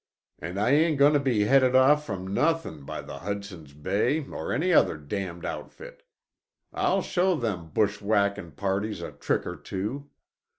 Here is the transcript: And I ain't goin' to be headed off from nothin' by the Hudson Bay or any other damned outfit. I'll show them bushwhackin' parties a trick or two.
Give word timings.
And 0.39 0.59
I 0.59 0.71
ain't 0.71 0.97
goin' 0.97 1.13
to 1.13 1.19
be 1.19 1.43
headed 1.43 1.75
off 1.75 2.07
from 2.07 2.25
nothin' 2.33 2.85
by 2.85 3.03
the 3.03 3.19
Hudson 3.19 3.65
Bay 3.83 4.25
or 4.25 4.51
any 4.51 4.73
other 4.73 4.97
damned 4.97 5.45
outfit. 5.45 6.01
I'll 6.73 7.03
show 7.03 7.35
them 7.35 7.69
bushwhackin' 7.69 8.53
parties 8.53 9.03
a 9.03 9.11
trick 9.11 9.45
or 9.45 9.55
two. 9.55 10.09